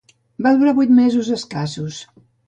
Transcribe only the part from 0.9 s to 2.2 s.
mesos escassos.